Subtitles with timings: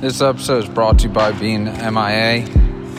[0.00, 2.46] This episode is brought to you by being MIA,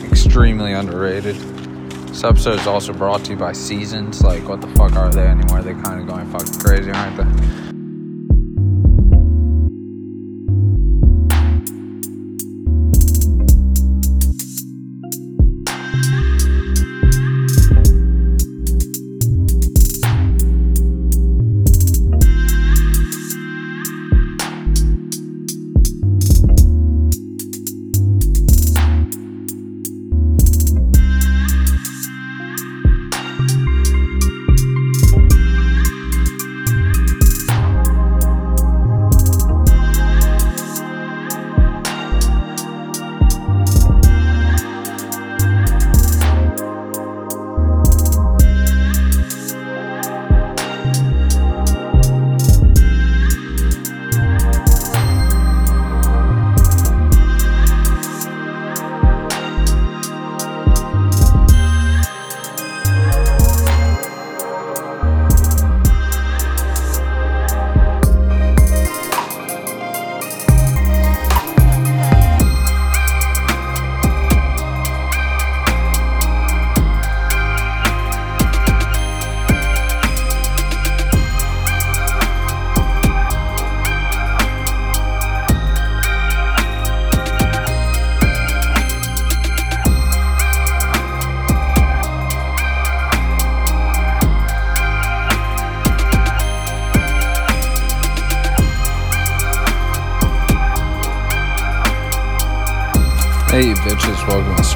[0.08, 1.34] extremely underrated.
[1.34, 4.22] This episode is also brought to you by Seasons.
[4.22, 5.62] Like, what the fuck are they anymore?
[5.62, 7.81] They're kind of going fucking crazy, aren't they?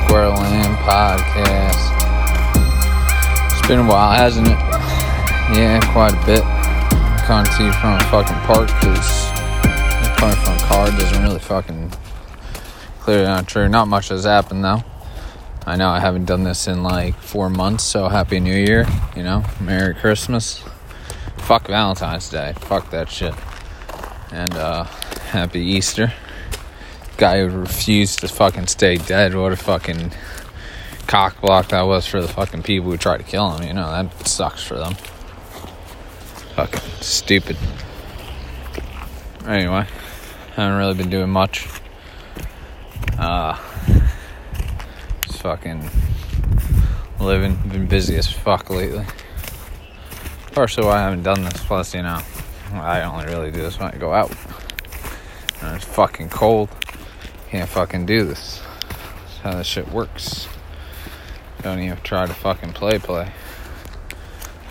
[0.07, 1.93] To Squareland Podcast.
[3.53, 4.59] It's been a while, hasn't it?
[5.57, 6.43] Yeah, quite a bit.
[7.27, 9.31] To you from a fucking park because
[10.17, 11.93] coming from a car doesn't really fucking
[13.01, 13.69] clearly not true.
[13.69, 14.85] Not much has happened though.
[15.67, 19.25] I know I haven't done this in like four months, so happy new year, you
[19.25, 20.63] know, Merry Christmas.
[21.39, 22.55] Fuck Valentine's Day.
[22.61, 23.35] Fuck that shit.
[24.31, 26.13] And uh happy Easter
[27.17, 29.35] guy who refused to fucking stay dead.
[29.35, 30.13] What a fucking
[31.07, 33.67] cock block that was for the fucking people who tried to kill him.
[33.67, 34.95] You know, that sucks for them.
[36.55, 37.57] Fucking stupid.
[39.47, 39.87] Anyway,
[40.55, 41.69] haven't really been doing much.
[43.19, 43.59] Uh,
[45.23, 45.89] just fucking
[47.21, 47.57] living.
[47.69, 49.07] Been busy as fuck lately.
[50.53, 51.63] Partially why I haven't done this.
[51.65, 52.21] Plus, you know,
[52.73, 54.35] I only really do this when I go out.
[55.63, 56.69] And it's fucking cold.
[57.51, 58.61] Can't fucking do this.
[58.89, 60.49] That's how this shit works.
[61.63, 63.33] Don't even try to fucking play play.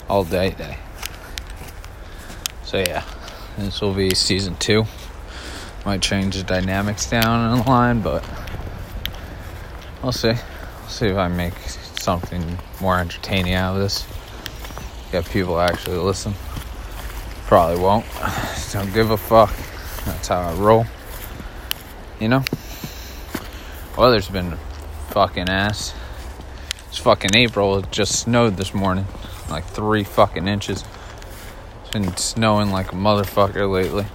[0.08, 0.78] All day day.
[2.64, 3.04] So yeah,
[3.58, 4.86] this will be season two.
[5.86, 8.24] Might change the dynamics down in the line, but
[10.02, 10.30] we'll see.
[10.30, 11.54] We'll see if I make
[12.00, 14.06] something more entertaining out of this.
[15.12, 16.34] Get people actually listen.
[17.46, 18.06] Probably won't.
[18.74, 19.56] Don't give a fuck.
[20.06, 20.86] That's how I roll.
[22.20, 22.44] You know?
[23.98, 24.58] Weather's been
[25.12, 25.94] fucking ass.
[26.90, 27.78] It's fucking April.
[27.78, 29.06] It just snowed this morning.
[29.50, 30.84] Like three fucking inches.
[31.82, 34.06] It's been snowing like a motherfucker lately.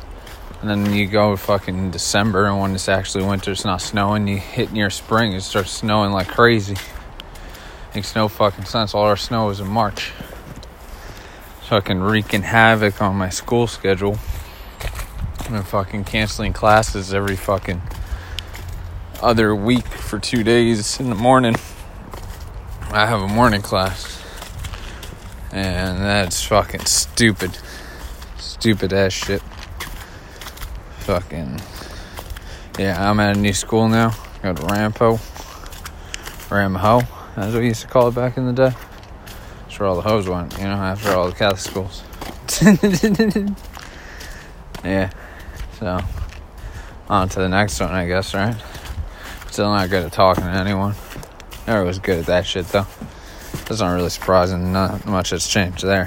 [0.61, 4.29] And then you go fucking December, and when it's actually winter, it's not snowing.
[4.29, 6.77] You hit near spring, it starts snowing like crazy.
[7.95, 8.95] Makes no fucking sense.
[8.95, 10.13] All our snow was in March.
[11.63, 14.19] Fucking wreaking havoc on my school schedule.
[15.49, 17.81] I'm fucking canceling classes every fucking
[19.23, 21.55] other week for two days in the morning.
[22.91, 24.21] I have a morning class.
[25.53, 27.57] And that's fucking stupid.
[28.39, 29.43] Stupid ass shit.
[31.01, 31.61] Fucking.
[32.79, 34.15] Yeah, I'm at a new school now.
[34.43, 35.17] Got Ramapo.
[36.49, 37.07] Ramho.
[37.37, 38.73] That's what we used to call it back in the day.
[39.63, 42.03] That's where all the hoes went, you know, after all the Catholic schools.
[44.85, 45.11] yeah.
[45.79, 46.01] So,
[47.09, 48.57] on to the next one, I guess, right?
[49.61, 50.95] Still not good at talking to anyone.
[51.67, 52.87] Never was good at that shit though.
[53.67, 54.73] That's not really surprising.
[54.73, 56.07] Not much has changed there.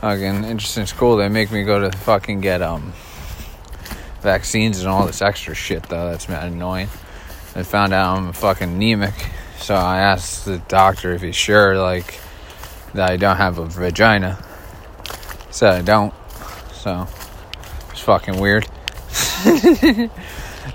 [0.00, 1.16] Fucking interesting school.
[1.16, 2.92] They make me go to fucking get um
[4.20, 6.10] vaccines and all this extra shit though.
[6.10, 6.88] That's annoying.
[7.54, 9.14] They found out I'm fucking anemic,
[9.58, 12.18] so I asked the doctor if he's sure like
[12.94, 14.44] that I don't have a vagina.
[15.52, 16.12] Said I don't.
[16.72, 17.06] So
[17.92, 18.66] it's fucking weird.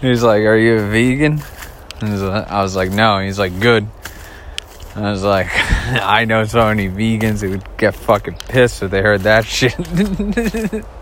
[0.01, 1.41] He's like, Are you a vegan?
[2.01, 3.19] I was like, No.
[3.19, 3.87] He's like, Good.
[4.95, 9.01] I was like, I know so many vegans who would get fucking pissed if they
[9.01, 9.75] heard that shit.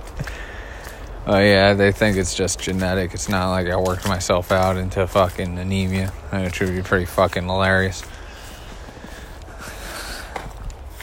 [1.29, 3.13] Oh yeah, they think it's just genetic.
[3.13, 6.13] It's not like I worked myself out into fucking anemia.
[6.31, 8.01] It would be pretty fucking hilarious.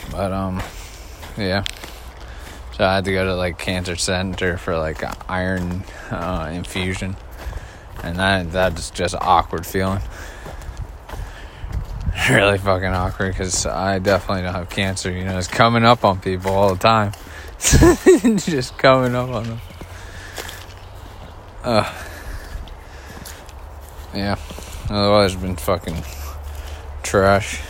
[0.09, 0.63] But um,
[1.37, 1.63] yeah.
[2.75, 7.15] So I had to go to like cancer center for like iron uh, infusion,
[8.03, 10.01] and that that's just awkward feeling.
[12.29, 15.11] really fucking awkward because I definitely don't have cancer.
[15.11, 17.11] You know, it's coming up on people all the time.
[18.37, 19.61] just coming up on them.
[21.63, 21.93] Uh,
[24.13, 24.37] yeah.
[24.89, 26.03] Otherwise, it's been fucking
[27.03, 27.61] trash.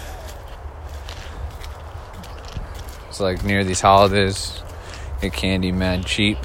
[3.08, 4.62] It's like near these holidays,
[5.22, 6.38] get candy mad cheap.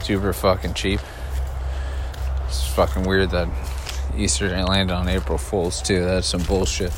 [0.00, 1.00] Super fucking cheap.
[2.78, 3.48] Fucking weird that
[4.16, 6.04] Easter didn't land on April Fools, too.
[6.04, 6.92] That's some bullshit.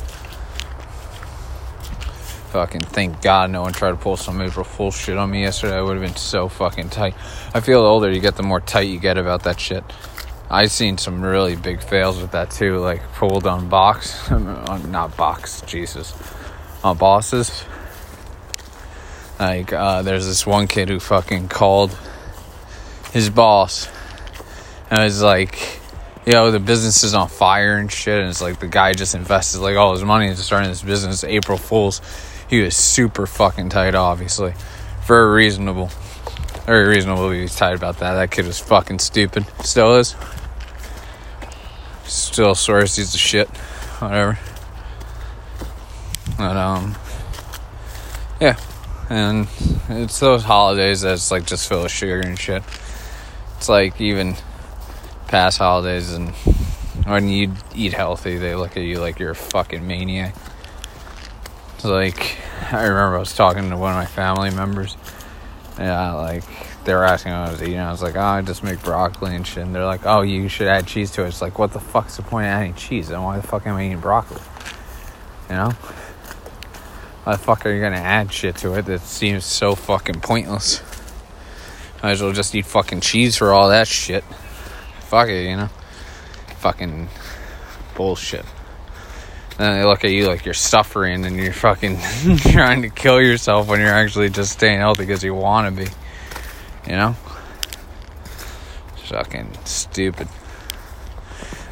[2.51, 5.75] Fucking thank God no one tried to pull some April Fool's shit on me yesterday.
[5.75, 7.15] I would have been so fucking tight.
[7.55, 9.83] I feel the older you get, the more tight you get about that shit.
[10.51, 15.61] I've seen some really big fails with that too, like pulled on box, not box,
[15.61, 16.13] Jesus,
[16.83, 17.65] on bosses.
[19.39, 21.97] Like, uh, there's this one kid who fucking called
[23.13, 23.87] his boss
[24.91, 25.79] and was like,
[26.27, 28.19] you know the business is on fire and shit.
[28.19, 31.23] And it's like the guy just invested like all his money into starting this business,
[31.23, 32.01] April Fools
[32.51, 34.53] he was super fucking tight, obviously.
[35.07, 35.89] Very reasonable.
[36.65, 38.15] Very reasonable he was tight about that.
[38.15, 39.45] That kid was fucking stupid.
[39.63, 40.17] Still is.
[42.03, 43.47] Still swears he's a shit.
[43.99, 44.37] Whatever.
[46.37, 46.97] But, um,
[48.41, 48.59] yeah.
[49.09, 49.47] And
[49.87, 52.63] it's those holidays that's like just full of sugar and shit.
[53.57, 54.35] It's like even
[55.31, 56.31] past holidays and
[57.05, 60.35] when you eat healthy, they look at you like you're a fucking maniac.
[61.85, 62.37] Like,
[62.71, 64.97] I remember I was talking to one of my family members.
[65.79, 66.43] Yeah, like
[66.83, 67.79] they were asking what I was eating.
[67.79, 69.63] I was like, oh, I just make broccoli and shit.
[69.63, 71.29] And they're like, oh, you should add cheese to it.
[71.29, 73.09] It's like, what the fuck's the point of adding cheese?
[73.09, 74.41] And why the fuck am I eating broccoli?
[75.49, 75.69] You know?
[77.23, 80.81] Why the fuck are you gonna add shit to it that seems so fucking pointless?
[82.03, 84.23] Might as well just eat fucking cheese for all that shit.
[85.11, 85.67] Fuck it, you know?
[86.59, 87.09] Fucking
[87.95, 88.45] bullshit.
[89.59, 91.99] And they look at you like you're suffering and you're fucking
[92.37, 95.91] trying to kill yourself when you're actually just staying healthy because you want to be.
[96.89, 97.15] You know?
[99.09, 100.29] Fucking stupid.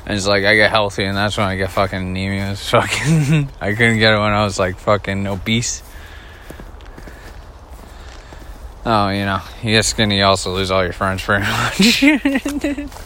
[0.05, 2.51] And it's like I get healthy and that's when I get fucking anemia.
[2.51, 5.81] It's fucking I couldn't get it when I was like fucking obese.
[8.85, 11.45] Oh, you know, you get skinny, you also lose all your friends pretty
[12.83, 13.05] much.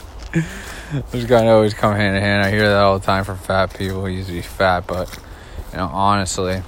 [1.12, 2.44] Those guys always come hand in hand.
[2.44, 5.16] I hear that all the time from fat people who used to be fat, but
[5.72, 6.60] you know, honestly,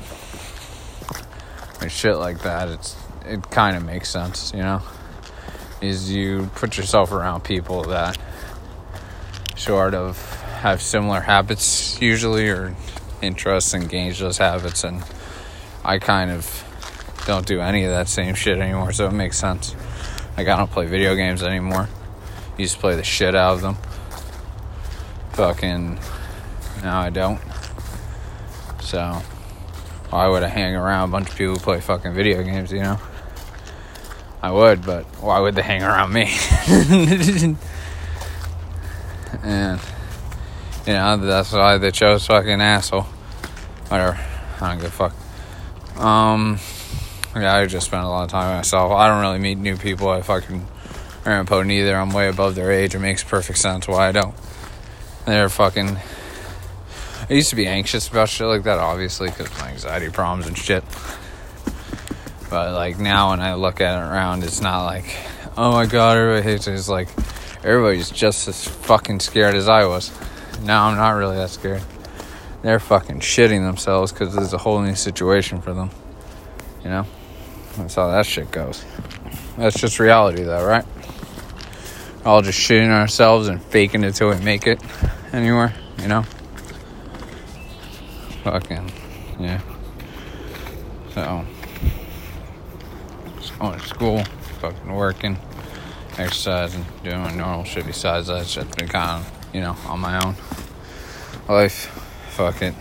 [1.79, 2.95] when shit like that, it's
[3.25, 4.83] it kind of makes sense, you know.
[5.81, 8.17] Is you put yourself around people that
[9.55, 10.17] sort of
[10.61, 12.75] have similar habits usually or
[13.21, 15.03] interests and engage those habits and
[15.83, 16.63] I kind of
[17.25, 19.75] don't do any of that same shit anymore, so it makes sense.
[20.37, 21.89] Like I don't play video games anymore.
[22.57, 23.77] Used to play the shit out of them
[25.35, 25.99] fucking
[26.81, 27.41] now I don't.
[28.81, 29.21] So
[30.09, 32.79] why would I hang around a bunch of people who play fucking video games, you
[32.79, 32.97] know?
[34.41, 36.23] I would, but why would they hang around me?
[39.43, 39.81] and
[40.87, 43.07] you know, that's why they chose fucking asshole.
[43.89, 44.17] Whatever.
[44.61, 45.13] I don't give a fuck.
[46.01, 46.59] Um
[47.35, 48.93] yeah, I just spend a lot of time myself.
[48.93, 50.07] I don't really meet new people.
[50.07, 50.65] I fucking
[51.25, 51.95] Ramapo neither.
[51.95, 52.93] I'm way above their age.
[52.93, 54.35] It makes perfect sense why I don't.
[55.25, 55.97] They're fucking.
[57.27, 60.55] I used to be anxious about shit like that, obviously, because my anxiety problems and
[60.55, 60.83] shit.
[62.49, 65.05] But like now, when I look at it around, it's not like,
[65.57, 66.73] oh my god, everybody hates it.
[66.73, 67.09] It's like
[67.63, 70.11] everybody's just as fucking scared as I was.
[70.61, 71.81] Now I'm not really that scared.
[72.61, 75.89] They're fucking shitting themselves because there's a whole new situation for them.
[76.83, 77.05] You know,
[77.77, 78.85] that's how that shit goes.
[79.57, 80.85] That's just reality, though, right?
[82.25, 84.81] All just shitting ourselves and faking it till we make it
[85.31, 86.23] anywhere, you know?
[88.43, 88.91] Fucking,
[89.39, 89.61] yeah.
[91.13, 91.45] So,
[93.37, 94.23] just going to school,
[94.59, 95.37] fucking working,
[96.17, 98.47] exercising, doing my normal shit besides that.
[98.47, 100.35] Just been kind of, you know, on my own.
[101.47, 101.87] Life,
[102.29, 102.73] fuck it.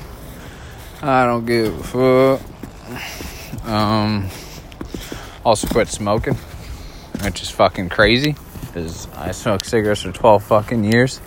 [1.03, 3.69] I don't give a fuck.
[3.69, 4.29] Um,
[5.45, 6.35] also quit smoking,
[7.23, 8.37] which is fucking crazy
[8.75, 11.21] because I smoked cigarettes for 12 fucking years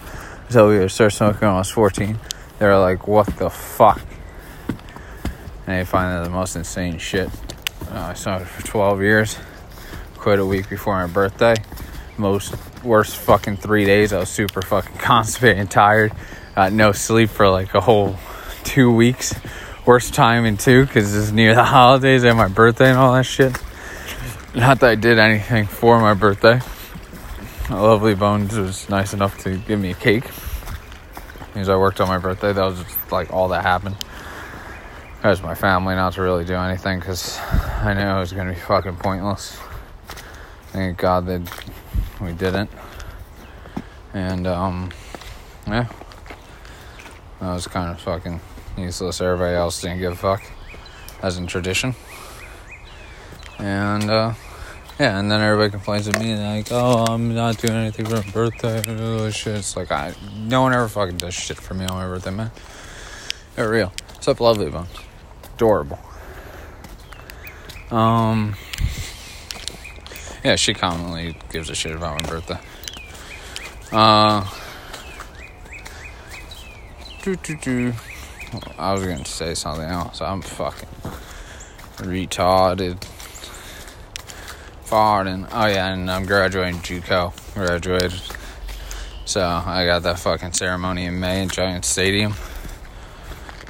[0.48, 2.20] until we started smoking when I was 14.
[2.60, 4.02] They were like, what the fuck?
[5.66, 7.30] And they find that the most insane shit.
[7.90, 9.38] Uh, I smoked for 12 years,
[10.18, 11.56] quit a week before my birthday.
[12.18, 14.12] most worst fucking three days.
[14.12, 16.12] I was super fucking constipated and tired.
[16.56, 18.18] Got no sleep for like a whole
[18.66, 19.34] two weeks.
[19.86, 23.24] Worst time in two because it's near the holidays and my birthday and all that
[23.24, 23.54] shit.
[24.54, 26.60] Not that I did anything for my birthday.
[27.70, 30.24] Lovely Bones was nice enough to give me a cake
[31.54, 32.54] because I worked on my birthday.
[32.54, 33.98] That was just like all that happened.
[35.22, 38.60] As my family not to really do anything because I knew it was gonna be
[38.60, 39.60] fucking pointless.
[40.68, 41.42] Thank God that
[42.22, 42.70] we didn't.
[44.14, 44.92] And um,
[45.68, 45.88] yeah,
[47.42, 48.40] that was kind of fucking
[48.78, 49.20] useless.
[49.20, 50.42] Everybody else didn't give a fuck,
[51.22, 51.96] as in tradition.
[53.60, 54.34] And uh,
[55.00, 58.32] yeah, and then everybody complains at me like, "Oh, I'm not doing anything for my
[58.32, 59.58] birthday." Oh, shit.
[59.58, 62.52] It's like I, no one ever fucking does shit for me on my birthday, man.
[63.56, 63.94] They're real.
[64.16, 64.90] Except Lovely Bones,
[65.56, 66.00] adorable.
[67.92, 68.56] Um,
[70.44, 72.60] yeah, she commonly gives a shit about my birthday.
[73.92, 74.46] Uh,
[77.22, 77.94] doo, doo, doo.
[78.78, 80.22] I was to say something else.
[80.22, 80.90] I'm fucking
[81.98, 83.04] retarded.
[84.88, 85.50] Farting.
[85.52, 87.54] Oh yeah, and I'm graduating JUCO.
[87.56, 88.22] Graduated.
[89.26, 92.36] So I got that fucking ceremony in May in Giant Stadium.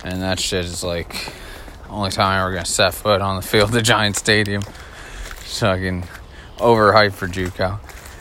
[0.03, 1.33] And that shit is like
[1.89, 4.61] only time we're gonna set foot on the field of Giant Stadium.
[4.61, 6.03] Fucking
[6.57, 7.79] overhyped for JUCO.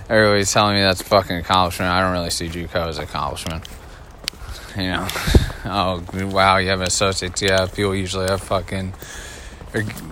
[0.08, 1.90] Everybody's telling me that's fucking accomplishment.
[1.90, 3.68] I don't really see JUCO as accomplishment.
[4.74, 5.08] You know,
[5.66, 7.42] oh wow, you have an associate.
[7.42, 8.94] Yeah, people usually have fucking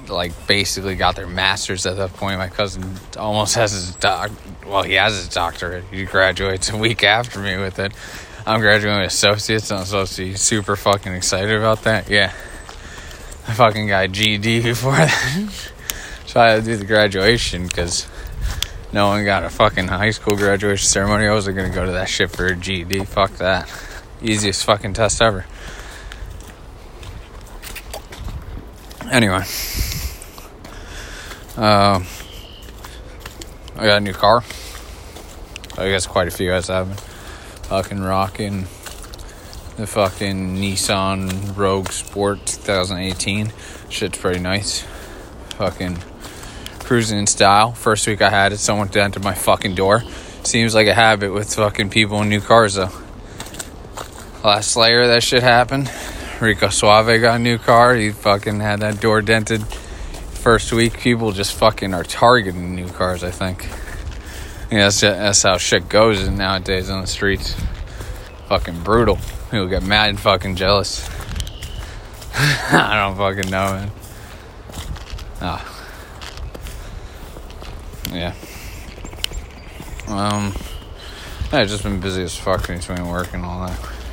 [0.09, 2.39] like basically got their masters at that point.
[2.39, 2.85] My cousin
[3.19, 4.31] almost has his doc.
[4.67, 5.85] Well, he has his doctorate.
[5.91, 7.93] He graduates a week after me with it.
[8.47, 9.71] I'm graduating with associates.
[9.73, 12.11] I'm supposed to be super fucking excited about that.
[12.11, 12.33] Yeah,
[13.49, 15.73] I fucking got GED before that,
[16.27, 18.07] so I had to do the graduation because
[18.93, 21.27] no one got a fucking high school graduation ceremony.
[21.27, 23.05] I wasn't gonna go to that shit for a GED.
[23.07, 23.69] Fuck that.
[24.23, 25.47] Easiest fucking test ever.
[29.11, 29.43] Anyway,
[31.57, 32.03] uh,
[33.77, 34.43] I got a new car.
[35.77, 37.01] I guess quite a few guys have
[37.69, 38.67] fucking rocking
[39.77, 43.53] the fucking Nissan Rogue Sport 2018.
[43.89, 44.83] Shit's pretty nice.
[45.57, 45.99] Fucking
[46.79, 47.73] cruising in style.
[47.73, 50.03] First week I had it, someone dented my fucking door.
[50.45, 52.91] Seems like a habit with fucking people in new cars though.
[54.45, 55.91] Last layer that shit happened.
[56.45, 57.95] Rico Suave got a new car.
[57.95, 59.67] He fucking had that door dented.
[59.67, 63.25] First week, people just fucking are targeting new cars.
[63.25, 63.67] I think.
[64.71, 67.57] Yeah, that's, that's how shit goes nowadays on the streets.
[68.49, 69.19] Fucking brutal.
[69.51, 71.09] People get mad and fucking jealous.
[72.35, 73.91] I don't fucking know, man.
[75.41, 75.87] Ah.
[78.13, 78.35] Yeah.
[80.09, 80.53] Um.
[81.53, 84.04] I've just been busy as fuck between work and all that.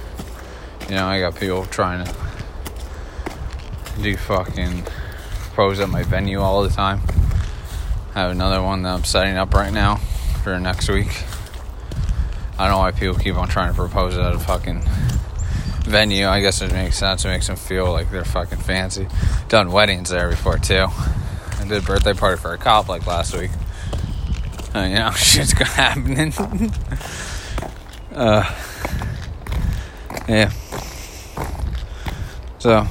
[0.91, 2.13] You know, I got people trying to
[4.01, 4.83] do fucking
[5.53, 6.99] pros at my venue all the time.
[8.13, 9.95] I have another one that I'm setting up right now
[10.43, 11.23] for next week.
[12.59, 14.81] I don't know why people keep on trying to propose at a fucking
[15.85, 16.27] venue.
[16.27, 17.23] I guess it makes sense.
[17.23, 19.07] It makes them feel like they're fucking fancy.
[19.47, 20.87] Done weddings there before too.
[20.89, 23.51] I did a birthday party for a cop like last week.
[24.75, 26.33] Uh, you know, shit's happening.
[28.13, 28.43] uh,
[30.27, 30.51] yeah.
[32.61, 32.85] So,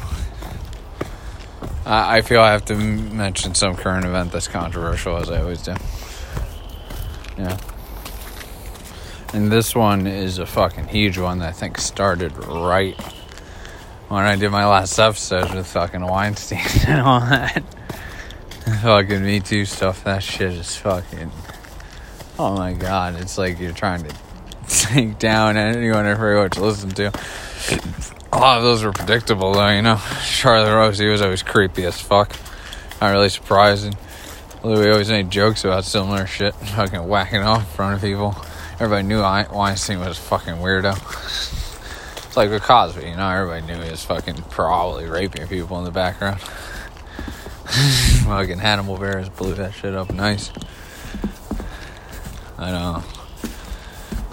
[1.87, 5.62] I, I feel I have to mention some current event that's controversial, as I always
[5.62, 5.77] do.
[7.39, 7.57] Yeah.
[9.33, 13.00] And this one is a fucking huge one that I think started right
[14.09, 16.59] when I did my last episode with fucking Weinstein
[16.89, 17.62] and all that.
[18.83, 20.03] fucking Me Too stuff.
[20.03, 21.31] That shit is fucking.
[22.41, 23.21] Oh my god.
[23.21, 24.17] It's like you're trying to
[24.67, 27.12] sink down anyone ever to listen to.
[28.32, 30.00] A lot of those were predictable, though, you know.
[30.25, 32.37] Charlie Rose, he was always creepy as fuck.
[33.00, 33.94] Not really surprising.
[34.62, 38.37] Although we always made jokes about similar shit, fucking whacking off in front of people.
[38.75, 40.96] Everybody knew Weinstein was a fucking weirdo.
[42.26, 45.84] It's like with Cosby, you know, everybody knew he was fucking probably raping people in
[45.84, 46.40] the background.
[48.25, 50.52] fucking Hannibal Buress blew that shit up nice.
[52.56, 53.02] I know.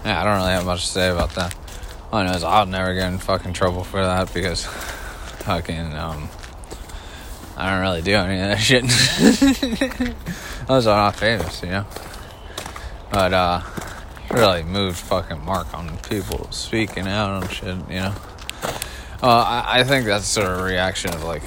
[0.05, 1.55] Yeah, I don't really have much to say about that.
[2.11, 6.29] I know I'll never get in fucking trouble for that because fucking um
[7.57, 8.83] I don't really do any of that shit.
[10.67, 11.85] Those are not famous, you know.
[13.11, 13.61] But uh
[14.31, 18.13] really moved fucking mark on people speaking out on shit, you know.
[19.21, 21.43] Uh, I, I think that's sort of a reaction of like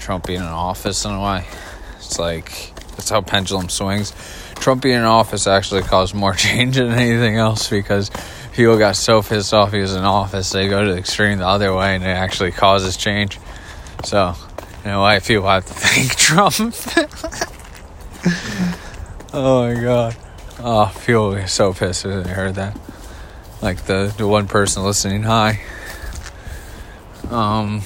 [0.00, 1.44] Trump being in office in a way.
[1.96, 4.12] It's like that's how pendulum swings.
[4.56, 8.10] Trump being in office actually caused more change than anything else because
[8.58, 11.46] people got so pissed off he was in office, they go to the extreme the
[11.46, 13.38] other way and it actually causes change.
[14.02, 14.34] So,
[14.84, 16.56] in a way, people have to thank Trump.
[19.32, 20.16] oh my god.
[20.58, 22.76] Oh, people so pissed when they heard that.
[23.62, 25.60] Like the, the one person listening, hi.
[27.30, 27.82] Um,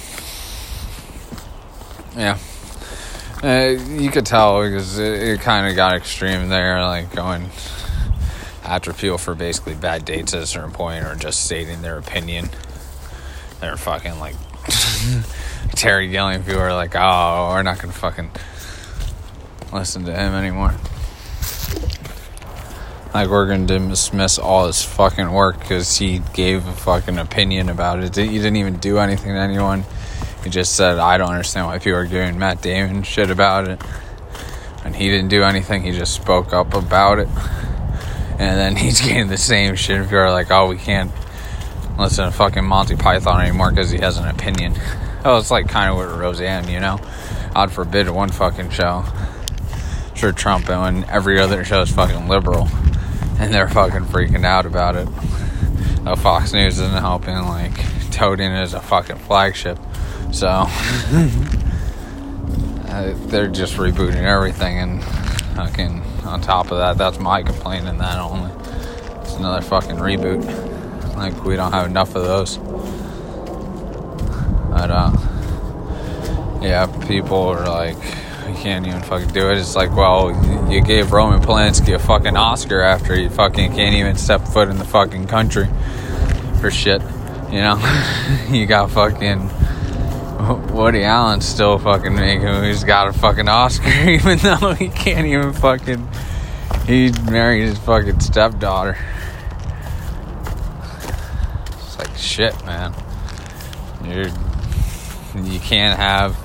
[2.17, 2.39] yeah.
[3.43, 7.51] Uh, you could tell because it, it kind of got extreme there, like going
[8.63, 12.49] after people for basically bad dates at a certain point or just stating their opinion.
[13.59, 14.35] They're fucking like
[15.71, 16.43] Terry Gilliam.
[16.43, 18.31] People are like, oh, we're not gonna fucking
[19.71, 20.73] listen to him anymore.
[23.13, 27.99] Like we're gonna dismiss all his fucking work because he gave a fucking opinion about
[27.99, 28.15] it.
[28.15, 29.83] He didn't even do anything to anyone.
[30.43, 33.81] He just said, I don't understand why people are giving Matt Damon shit about it.
[34.83, 37.29] And he didn't do anything, he just spoke up about it.
[38.43, 41.11] And then he's getting the same shit if you're like, oh, we can't
[41.97, 44.75] listen to fucking Monty Python anymore because he has an opinion.
[45.25, 46.99] Oh, it's like kind of with Roseanne, you know?
[47.53, 49.05] God forbid one fucking show.
[50.15, 52.67] Sure, Trump and every other show is fucking liberal.
[53.39, 55.07] And they're fucking freaking out about it.
[56.05, 57.71] Oh, Fox News isn't helping, like,
[58.11, 59.79] toting it as a fucking flagship.
[60.33, 60.47] So
[62.89, 65.01] uh, they're just rebooting everything, and
[65.55, 68.51] fucking on top of that, that's my complaint, and that only
[69.21, 70.43] it's another fucking reboot.
[71.15, 72.57] Like we don't have enough of those.
[74.69, 75.11] But uh,
[76.61, 77.95] yeah, people are like,
[78.47, 79.57] you can't even fucking do it.
[79.57, 80.31] It's like, well,
[80.71, 84.77] you gave Roman Polanski a fucking Oscar after he fucking can't even step foot in
[84.77, 85.67] the fucking country
[86.59, 87.01] for shit.
[87.51, 89.49] You know, you got fucking
[90.71, 92.63] Woody Allen still fucking making.
[92.63, 96.07] He's got a fucking Oscar, even though he can't even fucking.
[96.85, 98.97] He married his fucking stepdaughter.
[101.67, 102.93] It's like shit, man.
[104.03, 104.27] You're.
[105.41, 106.37] You can't have.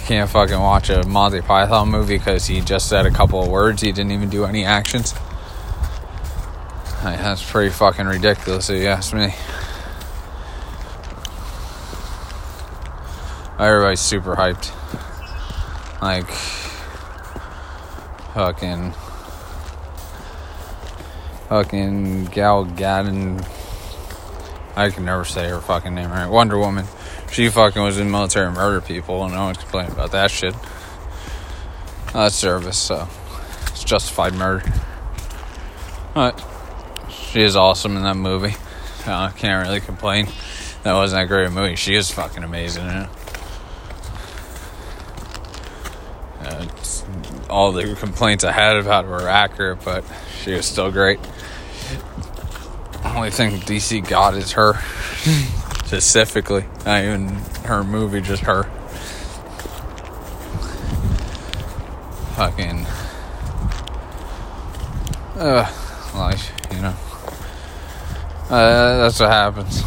[0.00, 3.48] You can't fucking watch a Monty Python movie because he just said a couple of
[3.48, 3.82] words.
[3.82, 5.14] He didn't even do any actions.
[7.04, 9.34] Like, that's pretty fucking ridiculous, if you ask me.
[13.58, 14.72] Everybody's super hyped.
[16.02, 16.28] Like,
[18.34, 18.92] fucking,
[21.48, 23.46] fucking Gal Gadot.
[24.76, 26.28] I can never say her fucking name right.
[26.28, 26.84] Wonder Woman.
[27.32, 30.54] She fucking was in military murder people, and no one's complaining about that shit.
[32.12, 33.08] That's service, so
[33.68, 34.70] it's justified murder.
[36.14, 36.42] But
[37.10, 38.54] she is awesome in that movie.
[39.06, 40.28] I uh, can't really complain.
[40.82, 41.76] That wasn't that great a movie.
[41.76, 43.08] She is fucking amazing in it.
[47.48, 50.04] All the complaints I had about her were accurate, but
[50.42, 51.18] she was still great.
[53.04, 54.74] Only thing DC got is her,
[55.84, 56.64] specifically.
[56.84, 57.28] Not even
[57.64, 58.64] her movie, just her.
[62.34, 62.86] Fucking.
[65.36, 65.70] Uh,
[66.14, 66.94] life, you know.
[68.50, 69.82] Uh, that's what happens.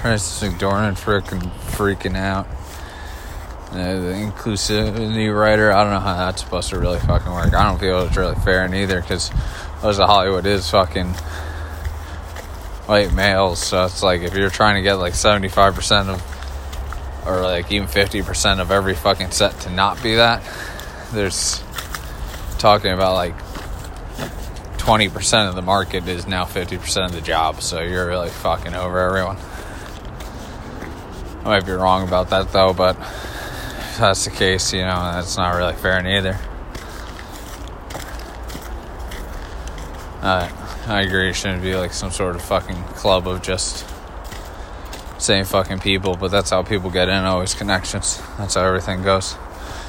[0.00, 2.46] Frances McDormand freaking freaking out
[3.72, 5.72] the inclusivity rider.
[5.72, 7.52] I don't know how that's supposed to really fucking work.
[7.54, 9.30] I don't feel it's really fair either because
[9.82, 11.14] most of Hollywood is fucking
[12.86, 13.58] white males.
[13.58, 18.60] So it's like if you're trying to get like 75% of, or like even 50%
[18.60, 20.42] of every fucking set to not be that,
[21.12, 21.62] there's
[22.58, 23.36] talking about like
[24.78, 27.60] 20% of the market is now 50% of the job.
[27.60, 29.36] So you're really fucking over everyone.
[31.40, 32.96] I might be wrong about that though, but
[33.98, 36.38] that's the case, you know, that's not really fair neither.
[40.22, 40.48] Uh,
[40.86, 43.86] I agree, it shouldn't be like some sort of fucking club of just
[45.18, 48.20] same fucking people, but that's how people get in, always connections.
[48.38, 49.36] That's how everything goes.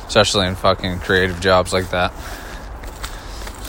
[0.08, 2.10] Especially in fucking creative jobs like that.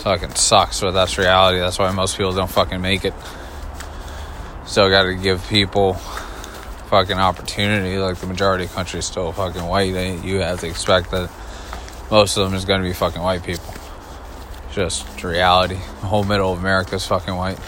[0.02, 1.58] Fucking sucks, but that's reality.
[1.58, 3.14] That's why most people don't fucking make it.
[4.64, 5.94] Still gotta give people
[6.90, 7.96] fucking opportunity.
[7.98, 9.94] Like the majority of is still fucking white.
[10.24, 11.30] You have to expect that
[12.10, 13.72] most of them is going to be fucking white people.
[14.72, 15.76] Just reality.
[15.76, 17.58] The whole middle of America is fucking white.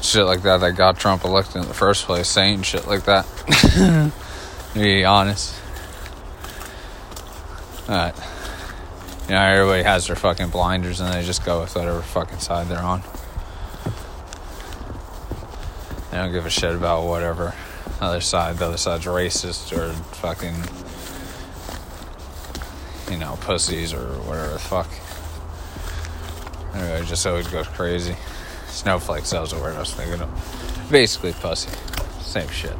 [0.00, 3.26] Shit like that that got Trump elected in the first place, saying shit like that.
[3.46, 4.12] to
[4.74, 5.54] be honest.
[7.88, 8.14] Alright.
[9.24, 12.68] You know, everybody has their fucking blinders and they just go with whatever fucking side
[12.68, 13.02] they're on.
[16.10, 17.54] They don't give a shit about whatever
[18.00, 18.56] other side.
[18.56, 20.54] The other side's racist or fucking,
[23.12, 24.88] you know, pussies or whatever the fuck.
[26.74, 28.16] It just always goes crazy.
[28.68, 30.88] Snowflakes, that was the word I was thinking of.
[30.90, 31.70] Basically, pussy.
[32.20, 32.76] Same shit.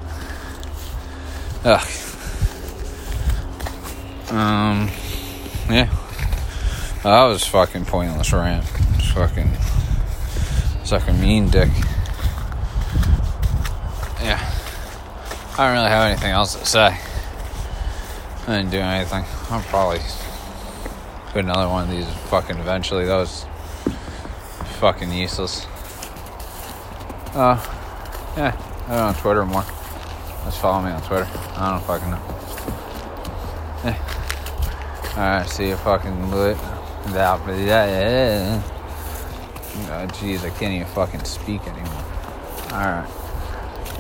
[1.65, 1.87] Ugh.
[4.31, 4.89] Um,
[5.69, 5.89] yeah.
[7.03, 8.65] That was fucking pointless rant.
[8.95, 9.51] It's fucking,
[10.81, 11.71] it's like a mean dick.
[14.23, 14.39] Yeah.
[15.61, 16.99] I don't really have anything else to say.
[18.47, 19.27] I didn't do anything.
[19.51, 19.99] I'll probably
[21.33, 23.05] put another one of these fucking eventually.
[23.05, 23.45] Was
[24.79, 25.67] fucking useless.
[27.35, 27.61] Uh,
[28.39, 28.57] yeah,
[28.89, 29.67] I'm on Twitter more.
[30.47, 31.29] Just follow me on Twitter.
[31.57, 32.23] I don't fucking know.
[33.85, 35.13] Yeah.
[35.19, 36.57] Alright, see you fucking lit.
[37.09, 38.63] That, yeah.
[39.75, 42.05] Oh, jeez, I can't even fucking speak anymore.
[42.73, 43.20] Alright.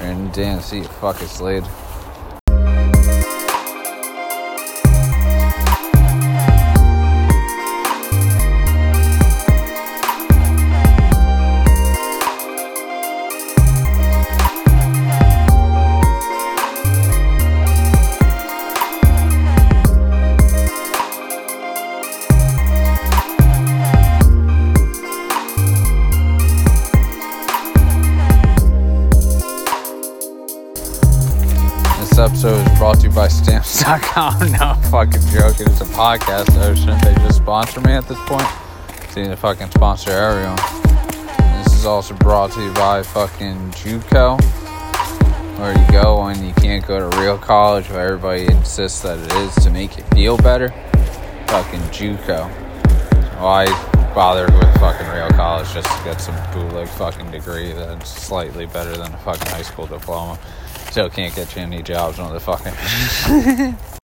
[0.00, 1.68] And Dan, see you fucking later.
[32.80, 34.52] Brought to you by Stamps.com.
[34.52, 35.66] no, I'm fucking joking.
[35.66, 36.46] It's a podcast.
[36.54, 36.74] though.
[36.74, 38.46] Shouldn't they just sponsor me at this point?
[39.14, 40.56] They need to fucking sponsor everyone.
[41.62, 44.40] This is also brought to you by fucking JUCO,
[45.58, 49.30] where you go when you can't go to real college, where everybody insists that it
[49.30, 50.70] is to make you feel better.
[51.48, 52.48] Fucking JUCO.
[53.42, 53.66] Why
[54.14, 58.96] bother with fucking real college just to get some bootleg fucking degree that's slightly better
[58.96, 60.38] than a fucking high school diploma?
[60.90, 63.76] Still can't get you any jobs on the fucking